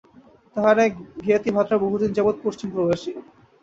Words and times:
তাঁহার 0.55 0.77
এক 0.79 0.93
জ্ঞাতিভ্রাতা 1.25 1.75
বহুদিন 1.77 2.11
যাবৎ 2.13 2.35
পশ্চিমপ্রবাসী। 2.43 3.11